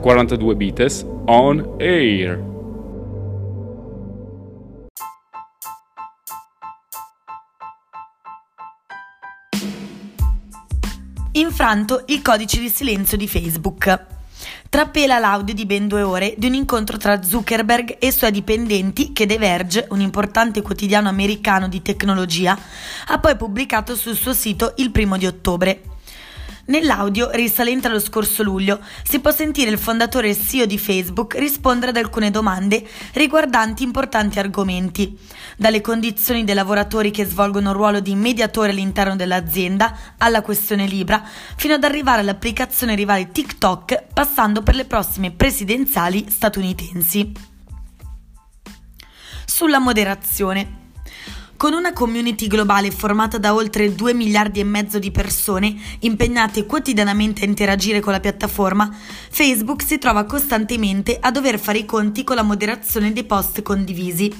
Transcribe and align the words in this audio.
42 0.00 0.54
Bites 0.54 1.04
on 1.26 1.76
Air. 1.78 2.54
Infranto 11.32 12.04
il 12.06 12.22
codice 12.22 12.60
di 12.60 12.68
silenzio 12.68 13.16
di 13.16 13.28
Facebook. 13.28 14.14
Trappela 14.68 15.18
l'audio 15.18 15.54
di 15.54 15.66
ben 15.66 15.86
due 15.86 16.02
ore 16.02 16.34
di 16.36 16.46
un 16.46 16.54
incontro 16.54 16.96
tra 16.96 17.22
Zuckerberg 17.22 17.96
e 17.98 18.08
i 18.08 18.12
suoi 18.12 18.30
dipendenti 18.30 19.12
che 19.12 19.26
The 19.26 19.38
Verge, 19.38 19.86
un 19.90 20.00
importante 20.00 20.62
quotidiano 20.62 21.08
americano 21.08 21.68
di 21.68 21.82
tecnologia, 21.82 22.58
ha 23.06 23.18
poi 23.18 23.36
pubblicato 23.36 23.94
sul 23.94 24.16
suo 24.16 24.32
sito 24.32 24.74
il 24.76 24.90
primo 24.90 25.16
di 25.16 25.26
ottobre. 25.26 25.95
Nell'audio, 26.68 27.30
risalente 27.30 27.86
allo 27.86 28.00
scorso 28.00 28.42
luglio, 28.42 28.80
si 29.04 29.20
può 29.20 29.30
sentire 29.30 29.70
il 29.70 29.78
fondatore 29.78 30.30
e 30.30 30.36
CEO 30.36 30.66
di 30.66 30.78
Facebook 30.78 31.36
rispondere 31.36 31.90
ad 31.90 31.96
alcune 31.96 32.32
domande 32.32 32.84
riguardanti 33.12 33.84
importanti 33.84 34.40
argomenti, 34.40 35.16
dalle 35.56 35.80
condizioni 35.80 36.42
dei 36.42 36.56
lavoratori 36.56 37.12
che 37.12 37.24
svolgono 37.24 37.70
un 37.70 37.76
ruolo 37.76 38.00
di 38.00 38.16
mediatore 38.16 38.70
all'interno 38.70 39.14
dell'azienda 39.14 39.96
alla 40.18 40.42
questione 40.42 40.86
Libra, 40.86 41.22
fino 41.56 41.74
ad 41.74 41.84
arrivare 41.84 42.22
all'applicazione 42.22 42.96
rivale 42.96 43.30
TikTok, 43.30 44.06
passando 44.12 44.62
per 44.62 44.74
le 44.74 44.86
prossime 44.86 45.30
presidenziali 45.30 46.26
statunitensi. 46.28 47.32
Sulla 49.44 49.78
moderazione. 49.78 50.85
Con 51.56 51.72
una 51.72 51.94
community 51.94 52.48
globale 52.48 52.90
formata 52.90 53.38
da 53.38 53.54
oltre 53.54 53.94
2 53.94 54.12
miliardi 54.12 54.60
e 54.60 54.64
mezzo 54.64 54.98
di 54.98 55.10
persone 55.10 55.74
impegnate 56.00 56.66
quotidianamente 56.66 57.44
a 57.44 57.46
interagire 57.46 58.00
con 58.00 58.12
la 58.12 58.20
piattaforma, 58.20 58.94
Facebook 59.30 59.82
si 59.82 59.96
trova 59.96 60.24
costantemente 60.24 61.16
a 61.18 61.30
dover 61.30 61.58
fare 61.58 61.78
i 61.78 61.86
conti 61.86 62.24
con 62.24 62.36
la 62.36 62.42
moderazione 62.42 63.10
dei 63.14 63.24
post 63.24 63.62
condivisi. 63.62 64.30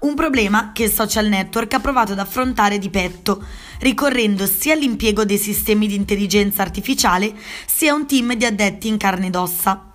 Un 0.00 0.14
problema 0.14 0.72
che 0.72 0.84
il 0.84 0.90
social 0.90 1.26
network 1.26 1.74
ha 1.74 1.80
provato 1.80 2.12
ad 2.12 2.18
affrontare 2.18 2.78
di 2.78 2.88
petto, 2.88 3.44
ricorrendo 3.80 4.46
sia 4.46 4.72
all'impiego 4.72 5.26
dei 5.26 5.36
sistemi 5.36 5.86
di 5.86 5.94
intelligenza 5.94 6.62
artificiale 6.62 7.34
sia 7.66 7.92
a 7.92 7.96
un 7.96 8.06
team 8.06 8.32
di 8.32 8.46
addetti 8.46 8.88
in 8.88 8.96
carne 8.96 9.26
ed 9.26 9.36
ossa. 9.36 9.92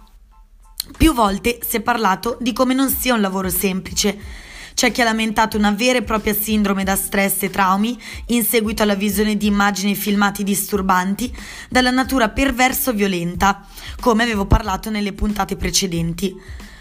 Più 0.95 1.11
volte 1.11 1.57
si 1.67 1.77
è 1.77 1.81
parlato 1.81 2.37
di 2.39 2.53
come 2.53 2.75
non 2.75 2.91
sia 2.91 3.15
un 3.15 3.21
lavoro 3.21 3.49
semplice, 3.49 4.43
c'è 4.85 4.91
chi 4.91 5.01
ha 5.01 5.05
lamentato 5.05 5.57
una 5.57 5.71
vera 5.71 5.97
e 5.97 6.03
propria 6.03 6.35
sindrome 6.35 6.83
da 6.83 6.95
stress 6.95 7.41
e 7.41 7.49
traumi 7.49 7.99
in 8.27 8.43
seguito 8.43 8.83
alla 8.83 8.93
visione 8.93 9.35
di 9.35 9.47
immagini 9.47 9.93
e 9.93 9.95
filmati 9.95 10.43
disturbanti 10.43 11.35
dalla 11.69 11.89
natura 11.89 12.29
perverso 12.29 12.93
violenta, 12.93 13.65
come 13.99 14.21
avevo 14.21 14.45
parlato 14.45 14.91
nelle 14.91 15.13
puntate 15.13 15.55
precedenti. 15.55 16.35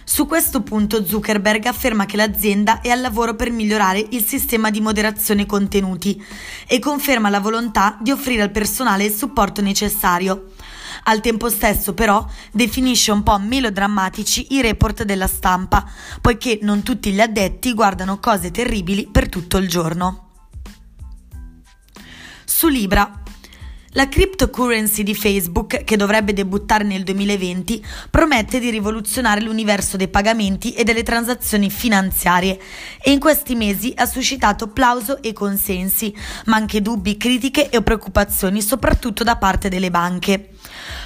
Su 0.05 0.27
questo 0.27 0.61
punto 0.61 1.07
Zuckerberg 1.07 1.65
afferma 1.65 2.05
che 2.05 2.19
l'azienda 2.19 2.83
è 2.83 2.91
al 2.91 3.01
lavoro 3.01 3.37
per 3.37 3.51
migliorare 3.51 4.07
il 4.11 4.23
sistema 4.23 4.69
di 4.69 4.83
moderazione 4.83 5.47
contenuti 5.47 6.23
e 6.69 6.79
conferma 6.81 7.31
la 7.31 7.41
volontà 7.41 7.97
di 8.03 8.11
offrire 8.11 8.43
al 8.43 8.51
personale 8.51 9.05
il 9.05 9.15
supporto 9.15 9.63
necessario. 9.63 10.51
Al 11.03 11.21
tempo 11.21 11.51
stesso, 11.51 11.93
però, 11.93 12.27
definisce 12.53 13.13
un 13.13 13.23
po' 13.23 13.39
melodrammatici 13.39 14.55
i 14.55 14.63
report 14.63 15.03
della 15.03 15.27
stampa, 15.27 15.85
poiché 16.21 16.59
non 16.63 16.83
tutti 16.83 17.13
gli 17.13 17.21
addetti 17.21 17.75
guardano 17.75 18.19
cose 18.21 18.51
terribili 18.51 19.09
per 19.11 19.29
tutto 19.29 19.59
il 19.59 19.69
giorno. 19.69 20.31
Su 22.45 22.69
Libra. 22.69 23.23
La 23.97 24.09
cryptocurrency 24.09 25.05
di 25.05 25.15
Facebook, 25.15 25.85
che 25.85 25.97
dovrebbe 25.97 26.33
debuttare 26.33 26.83
nel 26.83 27.05
2020, 27.05 27.85
promette 28.11 28.59
di 28.59 28.71
rivoluzionare 28.71 29.41
l'universo 29.41 29.97
dei 29.97 30.09
pagamenti 30.09 30.75
e 30.75 30.83
delle 30.83 31.05
transazioni 31.05 31.71
finanziarie 31.71 32.59
e 33.01 33.13
in 33.13 33.21
questi 33.21 33.55
mesi 33.55 33.93
ha 33.95 34.07
suscitato 34.07 34.67
plauso 34.67 35.23
e 35.23 35.33
consensi, 35.33 36.13
ma 36.47 36.57
anche 36.57 36.83
dubbi, 36.83 37.17
critiche 37.17 37.71
e 37.71 37.83
preoccupazioni, 37.83 38.63
soprattutto 38.63 39.23
da 39.23 39.37
parte 39.37 39.69
delle 39.69 39.93
banche. 39.93 40.54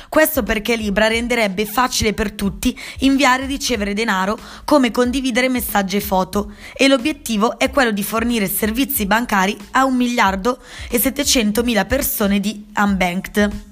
Questo 0.09 0.43
perché 0.43 0.75
Libra 0.75 1.07
renderebbe 1.07 1.67
facile 1.67 2.15
per 2.15 2.33
tutti 2.33 2.79
inviare 3.01 3.45
e 3.45 3.47
ricevere 3.47 3.93
denaro 3.93 4.39
come 4.65 4.91
condividere 4.91 5.49
messaggi 5.49 5.97
e 5.97 6.01
foto 6.01 6.53
e 6.75 6.89
l'obiettivo 6.89 7.59
è 7.59 7.71
quello 7.71 7.91
di 7.91 8.03
fornire 8.03 8.49
servizi 8.49 9.05
bancari 9.05 9.57
a 9.73 9.85
1 9.85 9.95
miliardo 9.95 10.59
e 10.89 10.99
700 10.99 11.63
mila 11.63 11.85
persone 11.85 12.41
di 12.41 12.67
unbanked. 12.75 13.67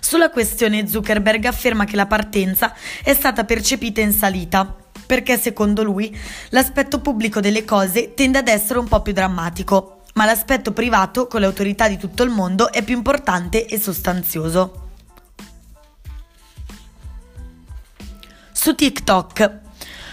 Sulla 0.00 0.30
questione 0.30 0.86
Zuckerberg 0.86 1.44
afferma 1.46 1.84
che 1.84 1.96
la 1.96 2.06
partenza 2.06 2.74
è 3.02 3.14
stata 3.14 3.44
percepita 3.44 4.00
in 4.00 4.12
salita 4.12 4.74
perché 5.06 5.38
secondo 5.38 5.82
lui 5.82 6.16
l'aspetto 6.50 7.00
pubblico 7.00 7.40
delle 7.40 7.64
cose 7.64 8.14
tende 8.14 8.38
ad 8.38 8.48
essere 8.48 8.78
un 8.78 8.86
po' 8.86 9.02
più 9.02 9.12
drammatico, 9.12 10.02
ma 10.14 10.24
l'aspetto 10.24 10.72
privato 10.72 11.26
con 11.26 11.40
le 11.40 11.46
autorità 11.46 11.88
di 11.88 11.96
tutto 11.96 12.22
il 12.22 12.30
mondo 12.30 12.70
è 12.70 12.82
più 12.82 12.96
importante 12.96 13.66
e 13.66 13.80
sostanzioso. 13.80 14.89
Su 18.62 18.74
TikTok. 18.74 19.58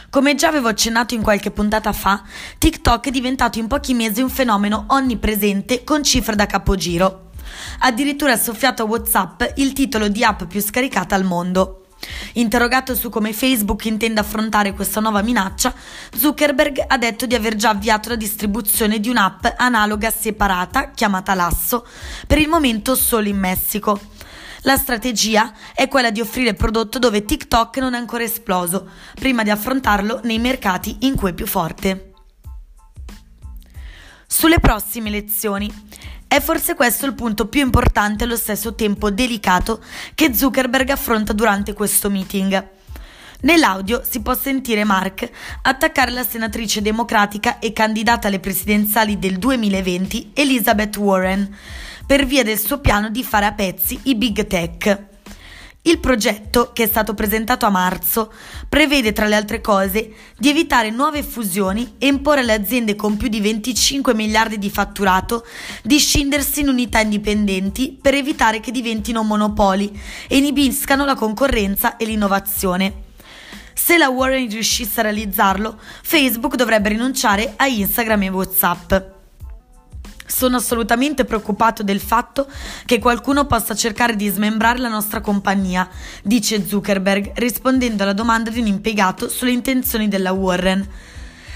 Come 0.09 0.35
già 0.35 0.47
avevo 0.47 0.69
accennato 0.69 1.13
in 1.13 1.21
qualche 1.21 1.51
puntata 1.51 1.91
fa, 1.91 2.23
TikTok 2.57 3.07
è 3.07 3.11
diventato 3.11 3.59
in 3.59 3.67
pochi 3.67 3.93
mesi 3.93 4.21
un 4.21 4.29
fenomeno 4.29 4.85
onnipresente 4.87 5.83
con 5.83 6.01
cifre 6.01 6.33
da 6.33 6.45
capogiro. 6.45 7.31
Addirittura 7.79 8.31
ha 8.31 8.37
soffiato 8.37 8.83
a 8.83 8.85
WhatsApp 8.85 9.43
il 9.57 9.73
titolo 9.73 10.07
di 10.07 10.23
app 10.23 10.45
più 10.45 10.61
scaricata 10.61 11.13
al 11.13 11.25
mondo. 11.25 11.87
Interrogato 12.35 12.95
su 12.95 13.09
come 13.09 13.33
Facebook 13.33 13.83
intenda 13.83 14.21
affrontare 14.21 14.71
questa 14.71 15.01
nuova 15.01 15.21
minaccia, 15.21 15.73
Zuckerberg 16.15 16.85
ha 16.87 16.97
detto 16.97 17.25
di 17.25 17.35
aver 17.35 17.55
già 17.55 17.71
avviato 17.71 18.07
la 18.07 18.15
distribuzione 18.15 19.01
di 19.01 19.09
un'app 19.09 19.45
analoga 19.57 20.09
separata, 20.09 20.91
chiamata 20.91 21.33
Lasso, 21.33 21.85
per 22.25 22.37
il 22.37 22.47
momento 22.47 22.95
solo 22.95 23.27
in 23.27 23.39
Messico. 23.39 24.15
La 24.61 24.77
strategia 24.77 25.53
è 25.73 25.87
quella 25.87 26.11
di 26.11 26.21
offrire 26.21 26.53
prodotto 26.53 26.99
dove 26.99 27.25
TikTok 27.25 27.77
non 27.77 27.93
è 27.93 27.97
ancora 27.97 28.23
esploso, 28.23 28.89
prima 29.13 29.43
di 29.43 29.49
affrontarlo 29.49 30.21
nei 30.23 30.39
mercati 30.39 30.97
in 31.01 31.15
cui 31.15 31.29
è 31.29 31.33
più 31.33 31.45
forte. 31.45 32.13
Sulle 34.25 34.59
prossime 34.59 35.09
elezioni. 35.09 35.71
È 36.27 36.41
forse 36.41 36.75
questo 36.75 37.05
il 37.05 37.13
punto 37.13 37.47
più 37.47 37.61
importante 37.61 38.23
e 38.23 38.27
allo 38.27 38.35
stesso 38.35 38.75
tempo 38.75 39.09
delicato 39.09 39.81
che 40.13 40.33
Zuckerberg 40.33 40.89
affronta 40.89 41.31
durante 41.31 41.71
questo 41.71 42.09
meeting. 42.09 42.75
Nell'audio 43.41 44.01
si 44.03 44.21
può 44.21 44.35
sentire 44.35 44.83
Mark 44.83 45.29
attaccare 45.61 46.11
la 46.11 46.23
senatrice 46.23 46.81
democratica 46.81 47.59
e 47.59 47.71
candidata 47.71 48.27
alle 48.27 48.39
presidenziali 48.39 49.19
del 49.19 49.37
2020 49.37 50.31
Elizabeth 50.33 50.97
Warren 50.97 51.55
per 52.07 52.25
via 52.25 52.43
del 52.43 52.57
suo 52.57 52.79
piano 52.79 53.09
di 53.09 53.23
fare 53.23 53.45
a 53.45 53.51
pezzi 53.51 53.99
i 54.03 54.15
big 54.15 54.47
tech. 54.47 55.15
Il 55.87 55.99
progetto, 55.99 56.71
che 56.73 56.83
è 56.83 56.87
stato 56.87 57.13
presentato 57.13 57.65
a 57.65 57.69
marzo, 57.69 58.33
prevede 58.67 59.13
tra 59.13 59.25
le 59.25 59.35
altre 59.35 59.61
cose 59.61 60.11
di 60.37 60.49
evitare 60.49 60.89
nuove 60.89 61.23
fusioni 61.23 61.95
e 61.97 62.07
imporre 62.07 62.41
alle 62.41 62.53
aziende 62.53 62.95
con 62.95 63.15
più 63.15 63.29
di 63.29 63.39
25 63.39 64.13
miliardi 64.13 64.57
di 64.57 64.69
fatturato 64.69 65.45
di 65.83 65.97
scindersi 65.97 66.59
in 66.61 66.67
unità 66.69 66.99
indipendenti 66.99 67.97
per 68.01 68.15
evitare 68.15 68.59
che 68.59 68.71
diventino 68.71 69.23
monopoli 69.23 69.97
e 70.27 70.37
inibiscano 70.37 71.05
la 71.05 71.15
concorrenza 71.15 71.95
e 71.95 72.03
l'innovazione. 72.03 73.05
Se 73.73 73.97
la 73.97 74.09
Warren 74.09 74.49
riuscisse 74.49 74.99
a 74.99 75.03
realizzarlo, 75.03 75.79
Facebook 76.03 76.55
dovrebbe 76.55 76.89
rinunciare 76.89 77.53
a 77.55 77.67
Instagram 77.67 78.23
e 78.23 78.29
WhatsApp. 78.29 79.16
Sono 80.27 80.57
assolutamente 80.57 81.23
preoccupato 81.23 81.83
del 81.83 82.01
fatto 82.01 82.47
che 82.85 82.99
qualcuno 82.99 83.45
possa 83.45 83.73
cercare 83.73 84.17
di 84.17 84.27
smembrare 84.27 84.77
la 84.77 84.89
nostra 84.89 85.21
compagnia, 85.21 85.89
dice 86.21 86.67
Zuckerberg, 86.67 87.31
rispondendo 87.35 88.03
alla 88.03 88.13
domanda 88.13 88.49
di 88.49 88.59
un 88.59 88.67
impiegato 88.67 89.29
sulle 89.29 89.51
intenzioni 89.51 90.09
della 90.09 90.33
Warren. 90.33 90.85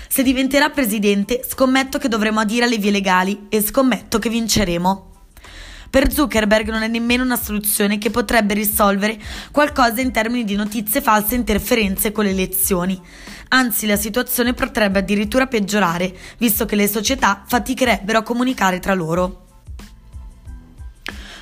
Se 0.07 0.23
diventerà 0.23 0.69
presidente, 0.69 1.41
scommetto 1.47 1.97
che 1.97 2.07
dovremo 2.07 2.39
adire 2.39 2.65
alle 2.65 2.77
vie 2.77 2.91
legali 2.91 3.47
e 3.49 3.61
scommetto 3.61 4.19
che 4.19 4.29
vinceremo. 4.29 5.10
Per 5.91 6.09
Zuckerberg 6.09 6.69
non 6.69 6.83
è 6.83 6.87
nemmeno 6.87 7.21
una 7.21 7.35
soluzione 7.35 7.97
che 7.97 8.11
potrebbe 8.11 8.53
risolvere 8.53 9.19
qualcosa 9.51 9.99
in 9.99 10.13
termini 10.13 10.45
di 10.45 10.55
notizie 10.55 11.01
false 11.01 11.33
e 11.33 11.37
interferenze 11.37 12.13
con 12.13 12.23
le 12.23 12.31
elezioni. 12.31 12.97
Anzi, 13.49 13.87
la 13.87 13.97
situazione 13.97 14.53
potrebbe 14.53 14.99
addirittura 14.99 15.47
peggiorare, 15.47 16.17
visto 16.37 16.65
che 16.65 16.77
le 16.77 16.87
società 16.87 17.43
faticherebbero 17.45 18.19
a 18.19 18.23
comunicare 18.23 18.79
tra 18.79 18.93
loro. 18.93 19.47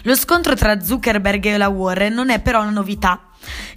Lo 0.04 0.16
scontro 0.16 0.56
tra 0.56 0.82
Zuckerberg 0.82 1.46
e 1.46 1.58
la 1.58 1.68
Warren 1.68 2.16
non 2.16 2.32
è 2.32 2.42
però 2.42 2.62
una 2.62 2.72
novità. 2.72 3.30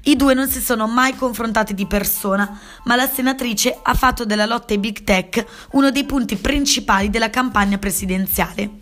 I 0.05 0.17
due 0.17 0.33
non 0.33 0.49
si 0.49 0.63
sono 0.63 0.87
mai 0.87 1.15
confrontati 1.15 1.75
di 1.75 1.87
persona, 1.87 2.59
ma 2.85 2.97
la 2.97 3.07
senatrice 3.07 3.79
ha 3.83 3.93
fatto 3.93 4.25
della 4.25 4.47
lotta 4.47 4.73
ai 4.73 4.79
big 4.79 5.05
tech 5.05 5.45
uno 5.73 5.91
dei 5.91 6.05
punti 6.05 6.37
principali 6.37 7.11
della 7.11 7.29
campagna 7.29 7.77
presidenziale. 7.77 8.82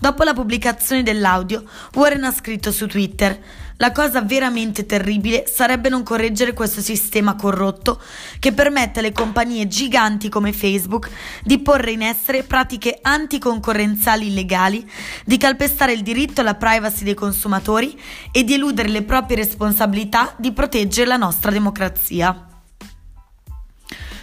Dopo 0.00 0.22
la 0.22 0.32
pubblicazione 0.32 1.02
dell'audio, 1.02 1.62
Warren 1.92 2.24
ha 2.24 2.32
scritto 2.32 2.72
su 2.72 2.86
Twitter 2.86 3.38
la 3.76 3.92
cosa 3.92 4.22
veramente 4.22 4.84
terribile 4.86 5.46
sarebbe 5.46 5.88
non 5.88 6.02
correggere 6.02 6.54
questo 6.54 6.80
sistema 6.80 7.34
corrotto 7.34 8.00
che 8.38 8.52
permette 8.52 8.98
alle 8.98 9.12
compagnie 9.12 9.68
giganti 9.68 10.28
come 10.28 10.52
Facebook 10.54 11.10
di 11.42 11.60
porre 11.60 11.92
in 11.92 12.02
essere 12.02 12.42
pratiche 12.42 12.98
anticoncorrenziali 13.00 14.26
illegali, 14.26 14.90
di 15.24 15.36
calpestare 15.36 15.92
il 15.92 16.02
diritto 16.02 16.42
alla 16.42 16.56
privacy 16.56 17.04
dei 17.04 17.14
consumatori 17.14 17.98
e 18.32 18.44
di 18.44 18.54
eludere 18.54 18.88
le 18.88 19.02
proprie 19.02 19.36
responsabilità 19.36 20.34
di 20.36 20.52
proteggere 20.52 21.06
la 21.06 21.16
nostra 21.16 21.50
democrazia. 21.50 22.46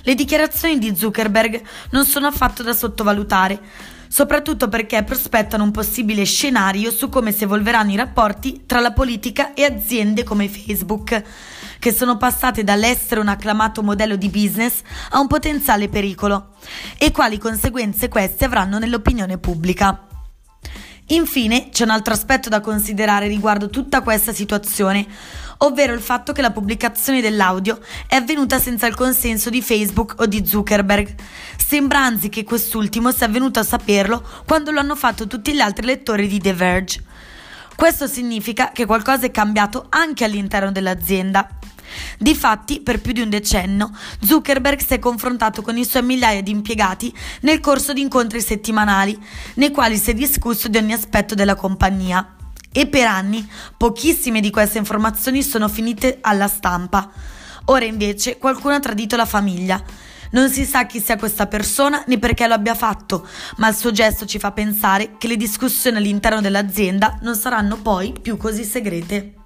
Le 0.04 0.16
dichiarazioni 0.16 0.78
di 0.80 0.96
Zuckerberg 0.96 1.62
non 1.90 2.06
sono 2.06 2.28
affatto 2.28 2.64
da 2.64 2.74
sottovalutare 2.74 3.96
soprattutto 4.08 4.68
perché 4.68 5.04
prospettano 5.04 5.64
un 5.64 5.72
possibile 5.72 6.26
scenario 6.26 6.92
su 6.92 7.10
come 7.10 7.32
si 7.32 7.44
evolveranno 7.44 7.92
i 7.92 7.96
rapporti 7.96 8.64
tra 8.66 8.80
la 8.80 8.92
politica 8.92 9.54
e 9.54 9.64
aziende 9.64 10.24
come 10.24 10.50
Facebook, 10.50 11.24
che 11.80 11.94
sono 11.94 12.18
passate 12.18 12.64
dall'essere 12.64 13.20
un 13.20 13.28
acclamato 13.28 13.84
modello 13.84 14.16
di 14.16 14.30
business 14.30 14.82
a 15.12 15.20
un 15.20 15.28
potenziale 15.28 15.90
pericolo, 15.90 16.56
e 16.98 17.12
quali 17.12 17.38
conseguenze 17.38 18.10
queste 18.10 18.46
avranno 18.46 18.80
nell'opinione 18.80 19.38
pubblica. 19.38 20.17
Infine, 21.10 21.70
c'è 21.70 21.86
un 21.86 21.92
altro 21.92 22.14
aspetto 22.14 22.50
da 22.50 22.60
considerare 22.60 23.28
riguardo 23.28 23.70
tutta 23.70 24.02
questa 24.02 24.34
situazione, 24.34 25.08
ovvero 25.60 25.94
il 25.94 26.02
fatto 26.02 26.34
che 26.34 26.42
la 26.42 26.52
pubblicazione 26.52 27.22
dell'audio 27.22 27.80
è 28.08 28.16
avvenuta 28.16 28.60
senza 28.60 28.88
il 28.88 28.96
consenso 28.96 29.50
di 29.50 29.62
Facebook 29.62 30.16
o 30.18 30.26
di 30.26 30.46
Zuckerberg. 30.46 31.16
Sembra 31.56 32.00
anzi 32.00 32.28
che 32.28 32.44
quest'ultimo 32.44 33.12
sia 33.12 33.30
venuto 33.30 33.60
a 33.60 33.64
saperlo 33.64 34.22
quando 34.46 34.72
lo 34.72 34.80
hanno 34.80 34.96
fatto 34.96 35.28
tutti 35.28 35.54
gli 35.54 35.62
altri 35.62 35.86
lettori 35.86 36.28
di 36.28 36.40
The 36.40 36.54
Verge. 36.54 37.04
Questo 37.78 38.08
significa 38.08 38.72
che 38.74 38.86
qualcosa 38.86 39.28
è 39.28 39.32
cambiato 39.32 39.86
anche 39.90 40.26
all'interno 40.26 40.72
dell'azienda. 40.72 41.57
Difatti, 42.18 42.82
per 42.82 43.02
più 43.02 43.12
di 43.12 43.22
un 43.22 43.30
decennio, 43.30 43.92
Zuckerberg 44.22 44.80
si 44.80 44.94
è 44.94 45.00
confrontato 45.00 45.62
con 45.62 45.78
i 45.78 45.86
suoi 45.86 46.04
migliaia 46.04 46.42
di 46.42 46.52
impiegati 46.52 47.14
nel 47.42 47.60
corso 47.60 47.94
di 47.94 48.02
incontri 48.02 48.42
settimanali, 48.42 49.18
nei 49.56 49.72
quali 49.72 49.98
si 49.98 50.12
è 50.12 50.14
discusso 50.14 50.68
di 50.68 50.78
ogni 50.78 50.94
aspetto 50.94 51.36
della 51.36 51.56
compagnia. 51.56 52.36
E 52.72 52.88
per 52.88 53.08
anni 53.08 53.48
pochissime 53.76 54.40
di 54.40 54.52
queste 54.52 54.78
informazioni 54.78 55.42
sono 55.42 55.68
finite 55.68 56.20
alla 56.22 56.48
stampa. 56.48 57.10
Ora 57.66 57.86
invece 57.86 58.38
qualcuno 58.38 58.76
ha 58.76 58.80
tradito 58.80 59.16
la 59.16 59.26
famiglia. 59.26 59.82
Non 60.32 60.50
si 60.50 60.66
sa 60.66 60.86
chi 60.86 61.00
sia 61.00 61.18
questa 61.18 61.48
persona 61.48 62.04
né 62.06 62.20
perché 62.20 62.48
lo 62.48 62.54
abbia 62.54 62.76
fatto, 62.76 63.26
ma 63.58 63.70
il 63.70 63.76
suo 63.76 63.92
gesto 63.92 64.26
ci 64.26 64.40
fa 64.40 64.52
pensare 64.52 65.16
che 65.18 65.28
le 65.28 65.38
discussioni 65.38 65.98
all'interno 65.98 66.42
dell'azienda 66.42 67.18
non 67.22 67.36
saranno 67.36 67.78
poi 67.78 68.14
più 68.22 68.38
così 68.38 68.64
segrete. 68.64 69.37